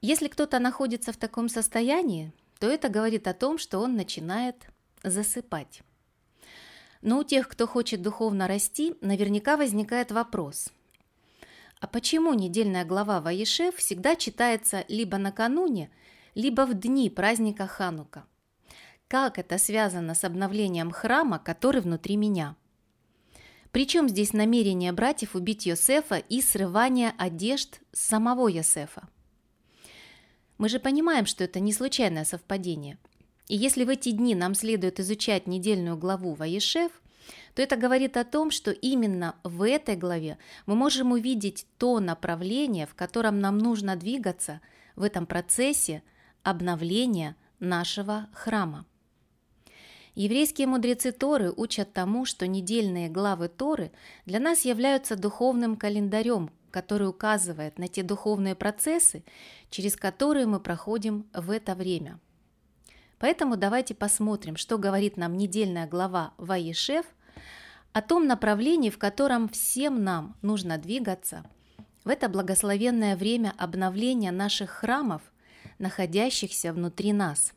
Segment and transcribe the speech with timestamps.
[0.00, 4.56] Если кто-то находится в таком состоянии, то это говорит о том, что он начинает
[5.02, 5.82] засыпать.
[7.02, 10.70] Но у тех, кто хочет духовно расти, наверняка возникает вопрос–
[11.78, 15.90] а почему недельная глава Ваешев всегда читается либо накануне,
[16.36, 18.24] либо в дни праздника Ханука?
[19.08, 22.54] Как это связано с обновлением храма, который внутри меня?
[23.72, 29.08] Причем здесь намерение братьев убить Йосефа и срывание одежд самого Йосефа?
[30.58, 32.98] Мы же понимаем, что это не случайное совпадение.
[33.48, 36.92] И если в эти дни нам следует изучать недельную главу Ваешев–
[37.54, 42.86] то это говорит о том, что именно в этой главе мы можем увидеть то направление,
[42.86, 44.60] в котором нам нужно двигаться
[44.94, 46.02] в этом процессе
[46.46, 48.86] обновления нашего храма.
[50.14, 53.90] Еврейские мудрецы Торы учат тому, что недельные главы Торы
[54.26, 59.24] для нас являются духовным календарем, который указывает на те духовные процессы,
[59.70, 62.20] через которые мы проходим в это время.
[63.18, 67.06] Поэтому давайте посмотрим, что говорит нам недельная глава Ваешев
[67.92, 71.44] о том направлении, в котором всем нам нужно двигаться
[72.04, 75.22] в это благословенное время обновления наших храмов,
[75.78, 77.52] находящихся внутри нас.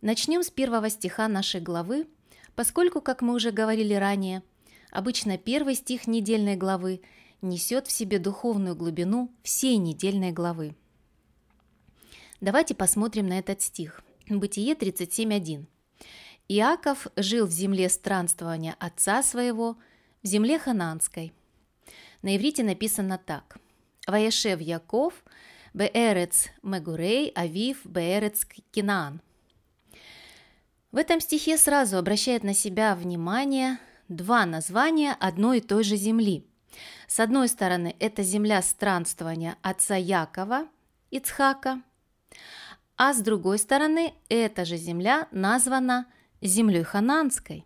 [0.00, 2.06] Начнем с первого стиха нашей главы,
[2.54, 4.42] поскольку, как мы уже говорили ранее,
[4.90, 7.02] обычно первый стих недельной главы
[7.42, 10.76] несет в себе духовную глубину всей недельной главы.
[12.40, 14.02] Давайте посмотрим на этот стих.
[14.28, 15.66] Бытие 37.1.
[16.48, 19.76] Иаков жил в земле странствования отца своего,
[20.22, 21.32] в земле хананской.
[22.22, 23.58] На иврите написано так.
[24.06, 25.24] «Ваешев Яков,
[25.74, 29.20] Беэрец Мегурей, Авив, Беэрец Кинаан».
[30.90, 33.78] В этом стихе сразу обращает на себя внимание
[34.08, 36.46] два названия одной и той же земли.
[37.06, 40.68] С одной стороны, это земля странствования отца Якова,
[41.10, 41.82] Ицхака,
[42.96, 46.06] а с другой стороны, эта же земля названа
[46.40, 47.64] землей хананской.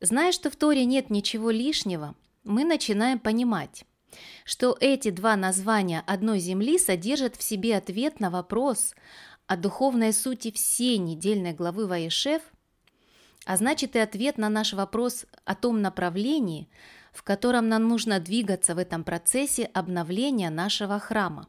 [0.00, 2.14] Зная, что в Торе нет ничего лишнего,
[2.44, 3.84] мы начинаем понимать,
[4.44, 8.94] что эти два названия одной земли содержат в себе ответ на вопрос
[9.46, 12.42] о духовной сути всей недельной главы Ваешев,
[13.46, 16.68] а значит и ответ на наш вопрос о том направлении,
[17.12, 21.48] в котором нам нужно двигаться в этом процессе обновления нашего храма.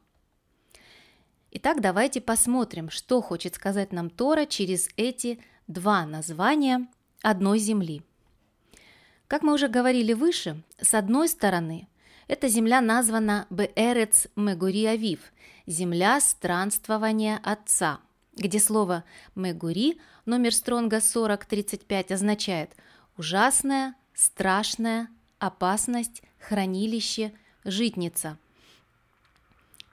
[1.51, 6.87] Итак, давайте посмотрим, что хочет сказать нам Тора через эти два названия
[7.21, 8.03] одной земли.
[9.27, 11.87] Как мы уже говорили выше, с одной стороны,
[12.27, 15.19] эта земля названа Беэрец Мегури Авив,
[15.67, 17.99] земля странствования Отца,
[18.35, 19.03] где слово
[19.35, 22.71] Мегури, номер Стронга 4035, означает
[23.17, 25.09] ужасная, страшная,
[25.39, 28.37] опасность, хранилище, житница.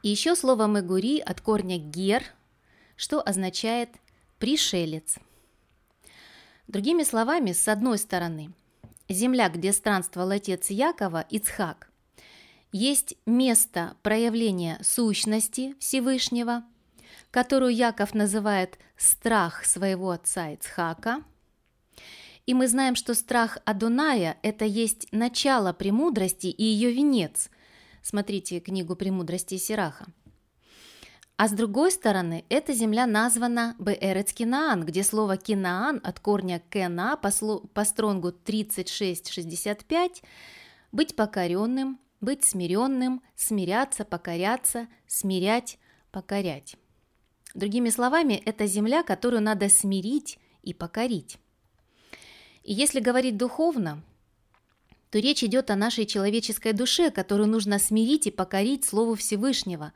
[0.02, 2.22] И еще слово Мегури от корня гер,
[2.96, 3.90] что означает
[4.38, 5.16] пришелец–
[6.72, 8.50] Другими словами, с одной стороны,
[9.06, 11.90] земля, где странствовал отец Якова, Ицхак,
[12.72, 16.64] есть место проявления сущности Всевышнего,
[17.30, 21.22] которую Яков называет страх своего отца Ицхака.
[22.46, 27.50] И мы знаем, что страх Адоная– это есть начало премудрости и ее венец.
[28.02, 30.06] Смотрите книгу «Премудрости Сираха».
[31.36, 37.16] А с другой стороны, эта земля названа Беэрец Кинаан, где слово Кинаан от корня Кена
[37.16, 37.30] по,
[37.74, 40.22] по стронгу 36-65
[40.92, 45.78] быть покоренным, быть смиренным, смиряться, покоряться, смирять,
[46.10, 46.76] покорять.
[47.52, 51.36] Другими словами, это земля, которую надо смирить и покорить.
[52.62, 54.02] И если говорить духовно,
[55.10, 59.92] то речь идет о нашей человеческой душе, которую нужно смирить и покорить Слову Всевышнего,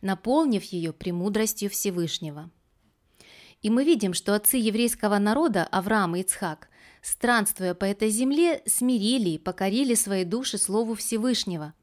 [0.00, 2.50] наполнив ее премудростью Всевышнего.
[3.60, 6.68] И мы видим, что отцы еврейского народа, Авраам и Ицхак,
[7.04, 11.74] странствуя по этой земле, смирили и покорили свои души Слову Всевышнего.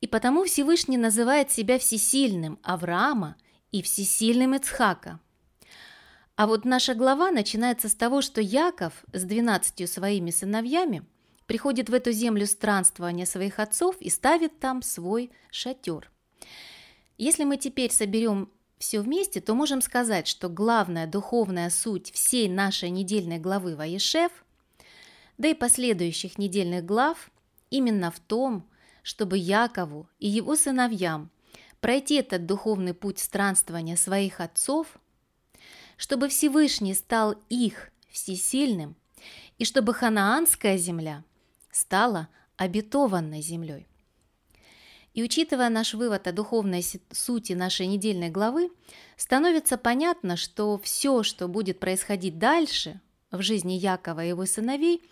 [0.00, 3.36] И потому Всевышний называет себя всесильным Авраама
[3.72, 5.20] и всесильным Ицхака.
[6.36, 11.04] А вот наша глава начинается с того, что Яков с двенадцатью своими сыновьями–
[11.46, 16.10] приходит в эту землю странствования своих отцов и ставит там свой шатер.
[17.18, 22.90] Если мы теперь соберем все вместе, то можем сказать, что главная духовная суть всей нашей
[22.90, 24.32] недельной главы Ваешев,
[25.38, 27.30] да и последующих недельных глав,
[27.70, 28.66] именно в том,
[29.02, 31.30] чтобы Якову и его сыновьям
[31.80, 34.86] пройти этот духовный путь странствования своих отцов,
[35.96, 38.96] чтобы Всевышний стал их всесильным,
[39.58, 41.24] и чтобы ханаанская земля–
[41.76, 43.86] стала обетованной землей.
[45.16, 48.70] И учитывая наш вывод о духовной сути нашей недельной главы,
[49.16, 55.02] становится понятно, что все, что будет происходить дальше в жизни Якова и его сыновей,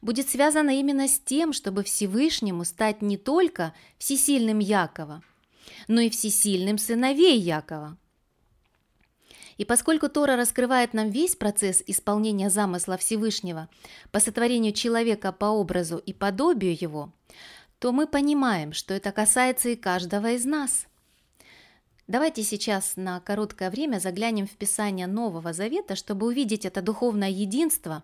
[0.00, 5.24] будет связано именно с тем, чтобы Всевышнему стать не только всесильным Якова,
[5.88, 7.98] но и всесильным сыновей Якова–
[9.58, 13.68] и поскольку Тора раскрывает нам весь процесс исполнения замысла Всевышнего
[14.12, 17.12] по сотворению человека по образу и подобию его,
[17.78, 20.86] то мы понимаем, что это касается и каждого из нас.
[22.06, 28.02] Давайте сейчас на короткое время заглянем в Писание Нового Завета, чтобы увидеть это духовное единство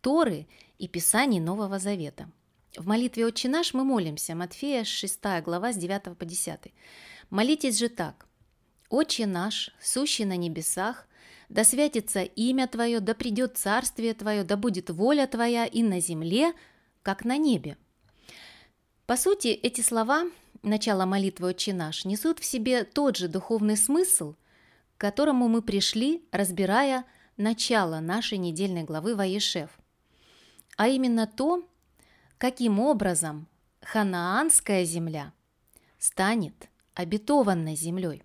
[0.00, 0.46] Торы
[0.78, 2.28] и Писаний Нового Завета.
[2.76, 6.72] В молитве «Отче наш» мы молимся, Матфея 6 глава с 9 по 10.
[7.30, 8.26] «Молитесь же так,
[8.90, 11.06] Отче наш, сущий на небесах,
[11.48, 16.52] да святится имя Твое, да придет царствие Твое, да будет воля Твоя и на земле,
[17.02, 17.76] как на небе».
[19.06, 20.24] По сути, эти слова,
[20.62, 24.34] начало молитвы «Отче наш», несут в себе тот же духовный смысл,
[24.96, 27.04] к которому мы пришли, разбирая
[27.36, 29.68] начало нашей недельной главы Ваешев,
[30.78, 31.68] а именно то,
[32.38, 33.46] каким образом
[33.82, 35.34] ханаанская земля
[35.98, 38.22] станет обетованной землей.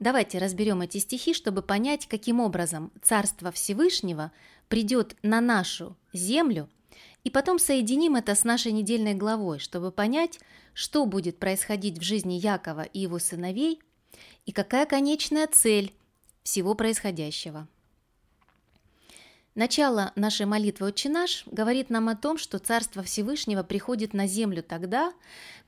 [0.00, 4.32] Давайте разберем эти стихи, чтобы понять, каким образом Царство Всевышнего
[4.68, 6.70] придет на нашу землю,
[7.24, 10.38] и потом соединим это с нашей недельной главой, чтобы понять,
[10.74, 13.80] что будет происходить в жизни Якова и его сыновей,
[14.46, 15.94] и какая конечная цель
[16.42, 17.66] всего происходящего.
[19.54, 24.64] Начало нашей молитвы «Отче наш» говорит нам о том, что Царство Всевышнего приходит на землю
[24.64, 25.14] тогда,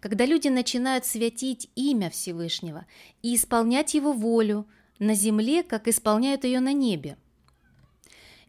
[0.00, 2.85] когда люди начинают святить имя Всевышнего
[3.23, 4.67] и исполнять Его волю
[4.99, 7.17] на земле, как исполняют ее на небе.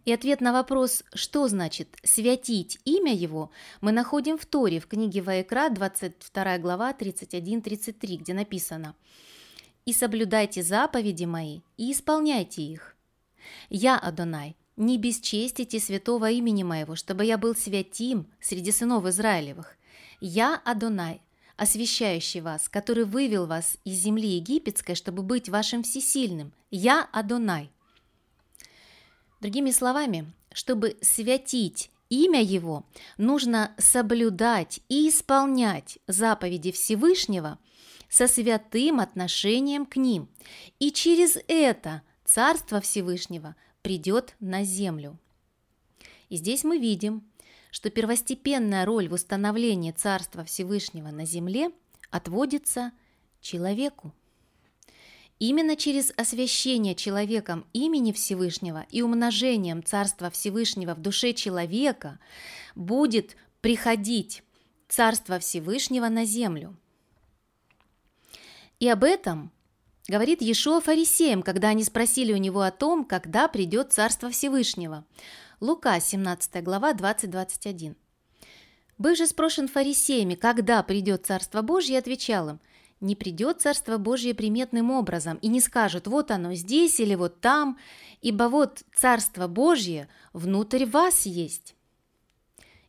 [0.07, 3.51] И ответ на вопрос, что значит «святить имя Его»,
[3.81, 8.95] мы находим в Торе, в книге Ваекра, 22 глава, 31-33, где написано
[9.83, 12.95] «И соблюдайте заповеди мои, и исполняйте их.
[13.69, 19.75] Я, Адонай, не бесчестите святого имени моего, чтобы я был святим среди сынов Израилевых.
[20.21, 21.19] Я Адонай,
[21.57, 26.53] освящающий вас, который вывел вас из земли египетской, чтобы быть вашим всесильным.
[26.71, 27.71] Я Адонай».
[29.39, 32.86] Другими словами, чтобы святить имя Его,
[33.17, 37.60] нужно соблюдать и исполнять заповеди Всевышнего
[38.10, 40.29] со святым отношением к ним.
[40.79, 43.56] И через это Царство Всевышнего–
[43.88, 45.17] придет на землю.
[46.27, 47.24] И здесь мы видим,
[47.72, 51.72] что первостепенная роль в установлении Царства Всевышнего на земле
[52.12, 52.91] отводится
[53.39, 54.13] человеку.
[55.39, 62.20] Именно через освящение человеком имени Всевышнего и умножением Царства Всевышнего в душе человека
[62.75, 64.44] будет приходить
[64.88, 66.75] Царство Всевышнего на землю.
[68.79, 69.51] И об этом
[70.10, 75.06] Говорит Иешуа фарисеям, когда они спросили у него о том, когда придет Царство Всевышнего.
[75.60, 77.98] Лука, 17 глава, 20-21.
[78.98, 82.60] Быв же спрошен фарисеями, когда придет Царство Божье, отвечал им,
[83.00, 87.77] не придет Царство Божье приметным образом, и не скажут, вот оно здесь или вот там,
[88.22, 91.75] ибо вот Царство Божье внутрь вас есть.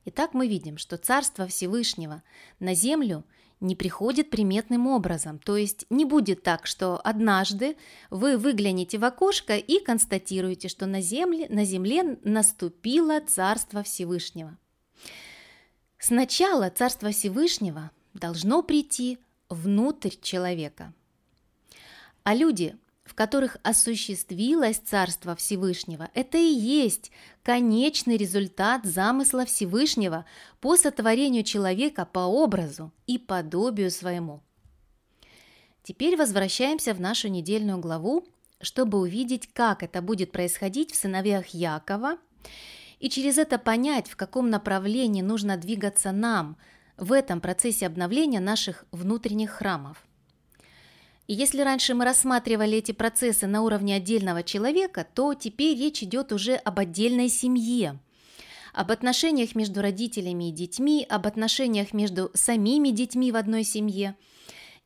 [0.05, 2.23] Итак, мы видим, что Царство Всевышнего
[2.59, 3.25] на землю–
[3.61, 5.39] не приходит приметным образом.
[5.39, 7.77] То есть не будет так, что однажды
[8.11, 14.57] вы выглянете в окошко и констатируете, что на земле, на земле наступило Царство Всевышнего.
[15.99, 20.93] Сначала Царство Всевышнего должно прийти внутрь человека.
[22.25, 22.77] А люди
[23.09, 27.11] в которых осуществилось Царство Всевышнего, это и есть
[27.43, 30.27] конечный результат замысла Всевышнего
[30.61, 34.43] по сотворению человека по образу и подобию своему.
[35.83, 38.27] Теперь возвращаемся в нашу недельную главу,
[38.61, 42.19] чтобы увидеть, как это будет происходить в сыновьях Якова,
[42.99, 46.59] и через это понять, в каком направлении нужно двигаться нам
[46.99, 50.05] в этом процессе обновления наших внутренних храмов.
[51.27, 56.33] И если раньше мы рассматривали эти процессы на уровне отдельного человека, то теперь речь идет
[56.33, 57.99] уже об отдельной семье,
[58.73, 64.17] об отношениях между родителями и детьми, об отношениях между самими детьми в одной семье.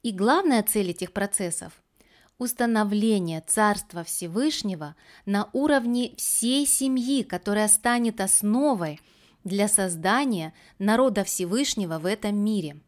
[0.02, 1.72] И главная цель этих процессов–
[2.38, 9.00] установление Царства Всевышнего на уровне всей семьи, которая станет основой
[9.44, 12.76] для создания народа Всевышнего в этом мире–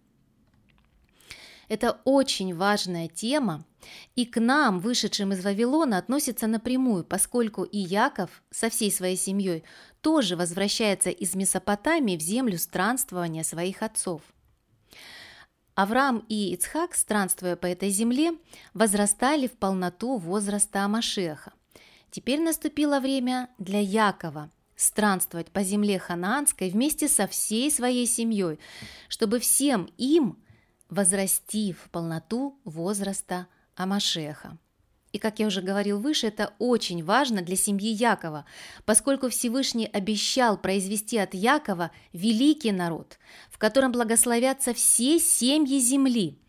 [1.69, 3.65] это очень важная тема,
[4.15, 9.65] и к нам, вышедшим из Вавилона, относится напрямую, поскольку и Яков со всей своей семьей
[10.01, 14.23] тоже возвращается из Месопотамии в землю странствования своих отцов.
[15.75, 18.33] Авраам и Ицхак, странствуя по этой земле,
[18.75, 21.53] возрастали в полноту возраста Амашеха.
[22.11, 28.59] Теперь наступило время для Якова странствовать по земле ханаанской вместе со всей своей семьей,
[29.09, 30.39] чтобы всем им
[30.89, 34.59] возрасти в полноту возраста Амашеха.
[35.15, 38.47] И, как я уже говорил выше, это очень важно для семьи Якова,
[38.85, 46.41] поскольку Всевышний обещал произвести от Якова великий народ, в котором благословятся все семьи земли.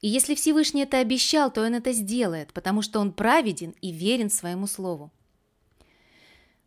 [0.00, 4.30] И если Всевышний это обещал, то он это сделает, потому что он праведен и верен
[4.30, 5.12] своему слову.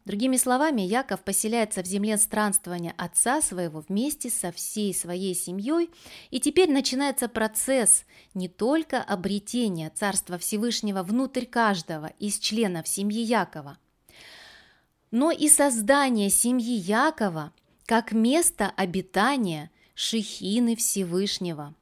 [0.09, 5.91] Другими словами, Яков поселяется в земле странствования отца своего вместе со всей своей семьей,
[6.31, 13.77] и теперь начинается процесс не только обретения Царства Всевышнего внутрь каждого из членов семьи Якова,
[15.11, 17.53] но и создания семьи Якова
[17.85, 21.75] как место обитания Шехины Всевышнего.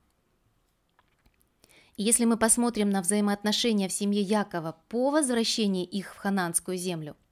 [1.96, 7.16] Если мы посмотрим на взаимоотношения в семье Якова по возвращении их в хананскую землю–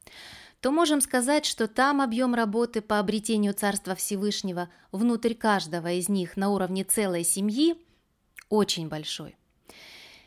[0.62, 6.38] то можем сказать, что там объем работы по обретению Царства Всевышнего внутрь каждого из них
[6.38, 7.76] на уровне целой семьи
[8.50, 9.36] очень большой.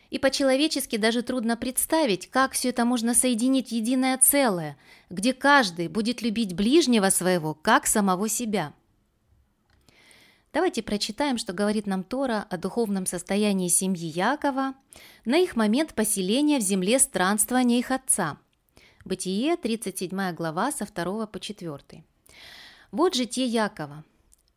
[0.09, 4.77] И по-человечески даже трудно представить, как все это можно соединить в единое целое,
[5.09, 8.73] где каждый будет любить ближнего своего, как самого себя.
[10.51, 14.73] Давайте прочитаем, что говорит нам Тора о духовном состоянии семьи Якова
[15.25, 18.39] на их момент поселения в земле странствования их отца–
[19.09, 22.03] Бытие, 37 глава, со 2 по 4.
[22.91, 24.03] Вот житие Якова.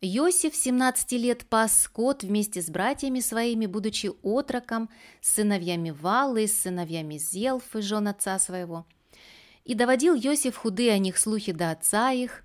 [0.02, 4.90] Иосиф 17 лет пас скот вместе с братьями своими, будучи отроком,
[5.22, 8.84] с сыновьями Валы, с сыновьями Зелфы, жен отца своего.
[9.64, 12.44] И доводил Иосиф худые о них слухи до отца их,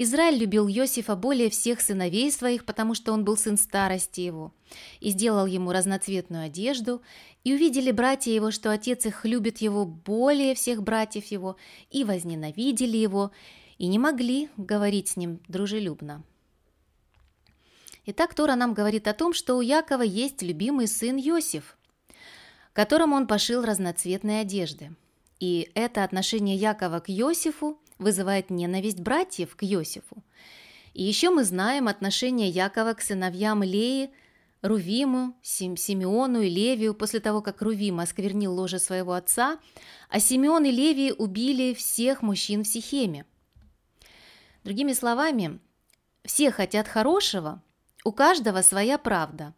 [0.00, 4.54] Израиль любил Иосифа более всех сыновей своих, потому что он был сын старости его,
[5.00, 7.02] и сделал ему разноцветную одежду,
[7.42, 11.56] и увидели братья его, что отец их любит его более всех братьев его,
[11.90, 13.32] и возненавидели его,
[13.76, 16.22] и не могли говорить с ним дружелюбно.
[18.06, 21.76] Итак, Тора нам говорит о том, что у Якова есть любимый сын Иосиф,
[22.72, 24.92] которому он пошил разноцветные одежды.
[25.40, 30.22] И это отношение Якова к Иосифу вызывает ненависть братьев к Иосифу.
[30.94, 34.10] И еще мы знаем отношение Якова к сыновьям Леи,
[34.62, 39.58] Рувиму, Симеону и Левию после того, как Рувим осквернил ложе своего отца,
[40.08, 43.24] а Симеон и Левий убили всех мужчин в Сихеме.
[44.64, 45.60] Другими словами,
[46.24, 47.62] все хотят хорошего,
[48.04, 49.54] у каждого своя правда,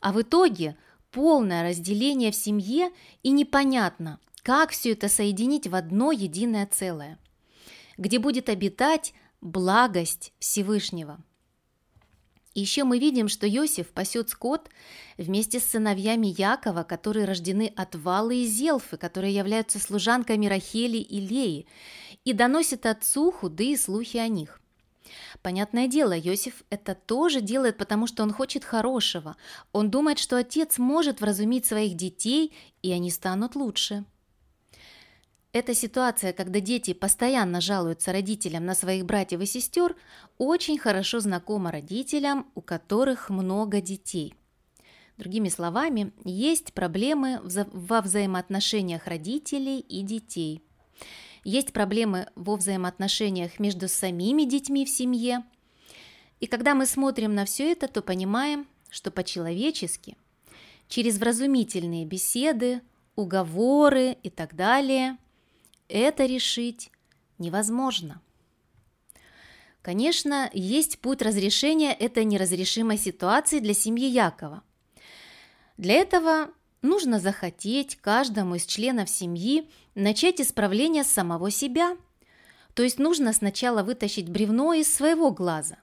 [0.00, 0.76] а в итоге
[1.10, 2.90] полное разделение в семье
[3.24, 7.18] и непонятно, как все это соединить в одно единое целое
[7.96, 11.18] где будет обитать благость Всевышнего.
[12.54, 14.70] Еще мы видим, что Иосиф пасет скот
[15.18, 21.20] вместе с сыновьями Якова, которые рождены от Валы и Зелфы, которые являются служанками Рахели и
[21.20, 21.66] Леи,
[22.24, 24.62] и доносит отцу худые слухи о них.
[25.42, 29.36] Понятное дело, Иосиф это тоже делает, потому что он хочет хорошего.
[29.72, 34.06] Он думает, что отец может вразумить своих детей, и они станут лучше.
[35.52, 39.96] Эта ситуация, когда дети постоянно жалуются родителям на своих братьев и сестер,
[40.36, 44.34] очень хорошо знакома родителям, у которых много детей.
[45.16, 50.62] Другими словами, есть проблемы во взаимоотношениях родителей и детей.
[51.42, 55.44] Есть проблемы во взаимоотношениях между самими детьми в семье.
[56.40, 60.16] И когда мы смотрим на все это, то понимаем, что по-человечески,
[60.88, 62.82] через вразумительные беседы,
[63.14, 65.16] уговоры и так далее,
[65.88, 66.90] это решить
[67.38, 68.20] невозможно.
[69.82, 74.64] Конечно, есть путь разрешения этой неразрешимой ситуации для семьи Якова.
[75.76, 76.50] Для этого
[76.82, 81.96] нужно захотеть каждому из членов семьи начать исправление самого себя.
[82.74, 85.78] То есть нужно сначала вытащить бревно из своего глаза.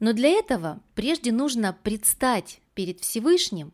[0.00, 3.72] Но для этого прежде нужно предстать перед Всевышним,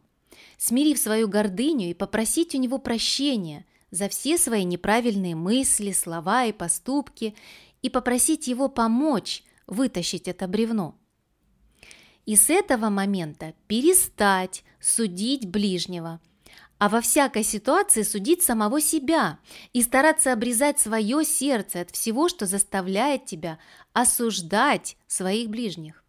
[0.58, 6.52] смирив свою гордыню и попросить у него прощения за все свои неправильные мысли, слова и
[6.52, 7.35] поступки
[7.82, 10.97] и попросить его помочь вытащить это бревно.
[12.26, 16.20] И с этого момента перестать судить ближнего,
[16.78, 19.38] а во всякой ситуации судить самого себя
[19.73, 23.59] и стараться обрезать свое сердце от всего, что заставляет тебя
[23.92, 26.04] осуждать своих ближних.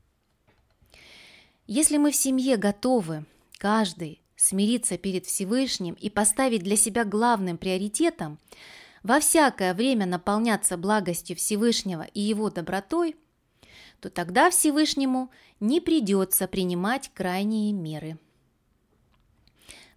[1.67, 3.25] Если мы в семье готовы,
[3.57, 8.39] каждый, смириться перед Всевышним и поставить для себя главным приоритетом,
[9.03, 13.15] во всякое время наполняться благостью Всевышнего и его добротой,
[13.99, 15.29] то тогда Всевышнему
[15.59, 18.17] не придется принимать крайние меры.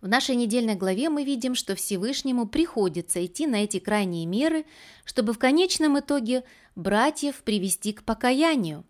[0.03, 4.67] В нашей недельной главе мы видим, что Всевышнему приходится идти на эти крайние меры,
[5.07, 6.45] чтобы в конечном итоге
[6.77, 8.85] братьев привести к покаянию,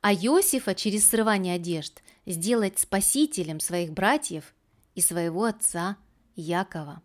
[0.00, 4.52] а Иосифа через срывание одежд сделать спасителем своих братьев
[4.94, 5.96] и своего отца
[6.36, 7.02] Якова.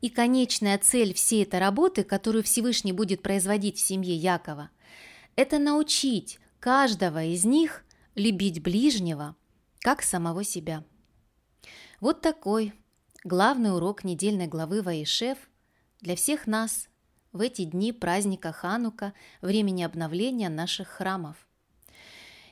[0.00, 4.70] И конечная цель всей этой работы, которую Всевышний будет производить в семье Якова,
[5.36, 7.84] это научить каждого из них
[8.14, 9.36] любить ближнего,
[9.80, 10.84] как самого себя.
[12.00, 12.74] Вот такой
[13.24, 15.38] главный урок недельной главы Ваишев
[16.00, 16.88] для всех нас
[17.32, 21.36] в эти дни праздника Ханука, времени обновления наших храмов–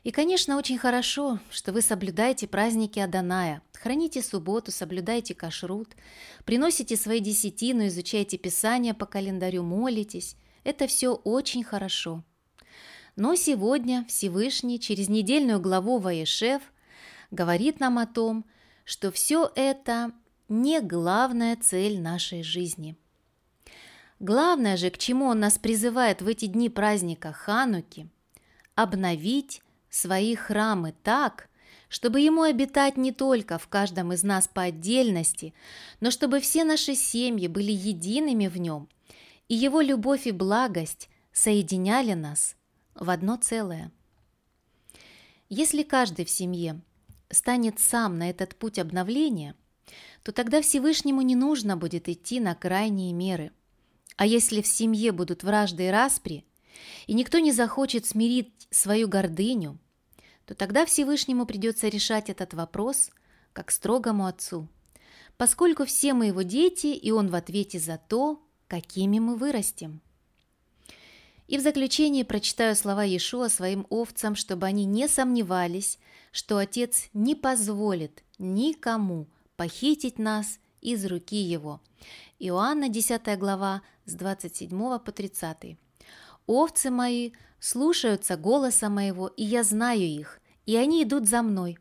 [0.02, 5.88] и, конечно, очень хорошо, что вы соблюдаете праздники Аданая, храните субботу, соблюдаете кашрут,
[6.44, 10.36] приносите свои десятину, изучаете Писание по календарю, молитесь.
[10.64, 12.24] Это все очень хорошо.
[13.16, 16.62] Но сегодня Всевышний через недельную главу Ваешев
[17.30, 18.44] говорит нам о том,
[18.84, 20.12] что все это
[20.48, 22.96] не главная цель нашей жизни.
[24.18, 28.08] Главное же, к чему он нас призывает в эти дни праздника Хануки–
[28.82, 31.48] обновить свои храмы так,
[31.88, 35.52] чтобы ему обитать не только в каждом из нас по отдельности,
[36.00, 38.88] но чтобы все наши семьи были едиными в нем,
[39.48, 42.56] и его любовь и благость соединяли нас
[42.94, 43.90] в одно целое.
[45.48, 46.80] Если каждый в семье
[47.28, 49.56] станет сам на этот путь обновления,
[50.22, 53.52] то тогда Всевышнему не нужно будет идти на крайние меры.
[54.16, 56.44] А если в семье будут вражды и распри,
[57.06, 59.78] и никто не захочет смирить свою гордыню,
[60.46, 63.10] то тогда Всевышнему придется решать этот вопрос
[63.52, 64.68] как строгому отцу,
[65.36, 70.00] поскольку все мы его дети, и он в ответе за то, какими мы вырастем.
[71.48, 75.98] И в заключение прочитаю слова Иешуа своим овцам, чтобы они не сомневались,
[76.30, 81.80] что Отец не позволит никому похитить нас из руки Его.
[82.38, 85.76] Иоанна 10 глава с 27 по 30.
[86.50, 91.78] Овцы мои слушаются голоса моего, и я знаю их, и они идут за мной.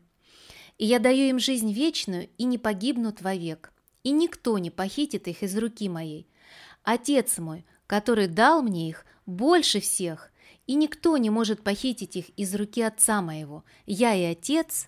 [0.78, 3.72] И я даю им жизнь вечную, и не погибнут вовек,
[4.04, 6.28] и никто не похитит их из руки моей.
[6.84, 10.30] Отец мой, который дал мне их, больше всех,
[10.68, 13.64] и никто не может похитить их из руки отца моего.
[13.86, 14.86] Я и отец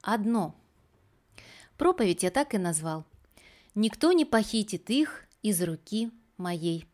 [0.00, 0.56] одно.
[1.78, 3.04] Проповедь я так и назвал.
[3.76, 6.88] Никто не похитит их из руки моей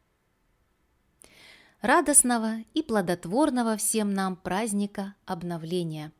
[1.80, 6.12] радостного и плодотворного всем нам праздника обновления.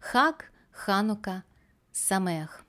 [0.00, 1.44] Хак, Ханука,
[1.92, 2.61] Самех.